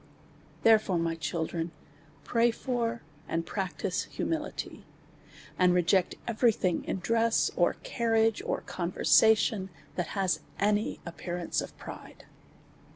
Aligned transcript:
Therefore, 0.63 0.97
my 0.97 1.13
children, 1.13 1.69
pray 2.23 2.49
for, 2.49 3.03
and 3.27 3.45
practise 3.45 4.05
hu 4.17 4.25
mility, 4.25 4.81
and 5.59 5.75
reject 5.75 6.15
every 6.27 6.51
thing 6.53 6.83
in 6.85 6.97
dress, 7.01 7.51
or 7.55 7.75
carriage, 7.83 8.41
or 8.43 8.61
conversation, 8.61 9.69
that 9.97 10.17
has 10.17 10.39
any 10.59 10.99
appearance 11.05 11.61
of 11.61 11.77
pride. 11.77 12.25